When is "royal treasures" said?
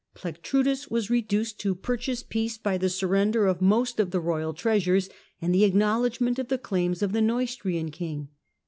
4.19-5.09